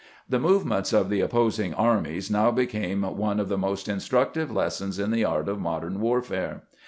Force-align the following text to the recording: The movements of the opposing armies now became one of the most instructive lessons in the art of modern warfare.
The 0.27 0.39
movements 0.39 0.93
of 0.93 1.11
the 1.11 1.21
opposing 1.21 1.75
armies 1.75 2.31
now 2.31 2.49
became 2.49 3.03
one 3.03 3.39
of 3.39 3.49
the 3.49 3.57
most 3.59 3.87
instructive 3.87 4.49
lessons 4.51 4.97
in 4.97 5.11
the 5.11 5.23
art 5.25 5.47
of 5.47 5.59
modern 5.59 5.99
warfare. 5.99 6.63